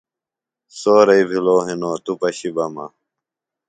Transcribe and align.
سورئی 0.79 1.23
بِھلوۡ 1.29 1.61
ہِنوۡ 1.67 1.97
توۡ 2.03 2.17
پشیۡ 2.19 2.53
بہ 2.55 2.65
مہ۔ 2.75 2.85